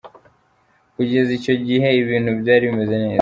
[0.95, 3.09] Kugeza icyo gihe ibintu byari bimeze neza.